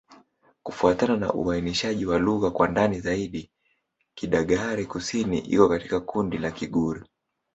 [0.63, 3.51] Kufuatana na uainishaji wa lugha kwa ndani zaidi,
[4.15, 7.03] Kidagaare-Kusini iko katika kundi la Kigur.